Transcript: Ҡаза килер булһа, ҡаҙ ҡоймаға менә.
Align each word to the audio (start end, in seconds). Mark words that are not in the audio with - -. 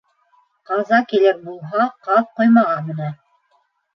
Ҡаза 0.69 1.01
килер 1.11 1.35
булһа, 1.49 1.85
ҡаҙ 2.07 2.25
ҡоймаға 2.39 2.79
менә. 2.87 3.13